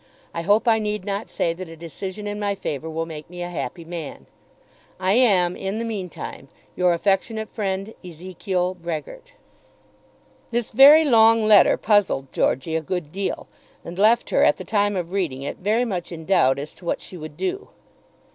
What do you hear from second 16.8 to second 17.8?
what she would do.